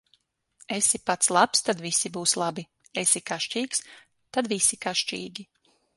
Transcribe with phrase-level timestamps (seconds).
[0.75, 2.65] Esi pats labs, tad visi būs labi;
[3.03, 3.85] esi kašķīgs,
[4.39, 5.51] tad visi kašķīgi.